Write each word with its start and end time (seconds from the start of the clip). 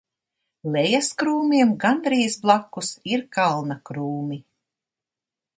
Lejas 0.75 1.09
Krūmiem 1.23 1.75
gandrīz 1.83 2.39
blakus 2.47 2.91
ir 3.13 3.27
Kalna 3.39 3.81
Krūmi. 3.91 4.45